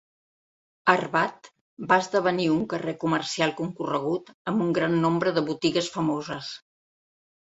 Arbat 0.93 1.49
va 1.91 1.97
esdevenir 2.03 2.47
un 2.53 2.63
carrer 2.71 2.95
comercial 3.03 3.53
concorregut 3.59 4.33
amb 4.53 4.65
un 4.67 4.73
gran 4.77 4.97
nombre 5.03 5.35
de 5.35 5.43
botigues 5.51 5.91
famoses. 5.99 6.49